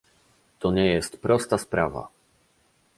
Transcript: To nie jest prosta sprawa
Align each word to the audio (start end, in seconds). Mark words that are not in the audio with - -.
To 0.59 0.71
nie 0.71 0.85
jest 0.85 1.17
prosta 1.21 1.57
sprawa 1.57 2.07